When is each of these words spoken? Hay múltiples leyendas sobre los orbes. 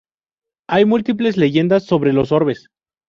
Hay 0.67 0.85
múltiples 0.85 1.37
leyendas 1.37 1.83
sobre 1.85 2.11
los 2.11 2.31
orbes. 2.31 2.69